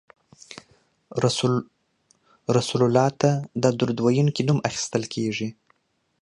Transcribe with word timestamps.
رسول 2.55 2.81
الله 2.85 3.07
ته 3.21 3.31
د 3.61 3.65
درود 3.79 3.97
ویونکي 4.05 4.41
نوم 4.47 4.59
اخیستل 4.69 5.03
کیږي 5.13 5.49